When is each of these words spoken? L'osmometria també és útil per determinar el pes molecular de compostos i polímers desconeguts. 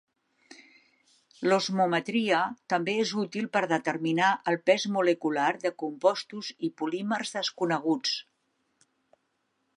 L'osmometria 1.51 2.39
també 2.75 2.95
és 3.03 3.11
útil 3.25 3.45
per 3.57 3.63
determinar 3.73 4.31
el 4.53 4.59
pes 4.71 4.87
molecular 4.97 5.53
de 5.67 5.75
compostos 5.85 6.51
i 6.69 6.73
polímers 6.83 7.37
desconeguts. 7.39 8.17